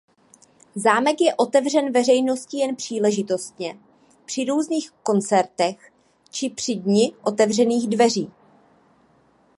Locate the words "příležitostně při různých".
2.75-4.91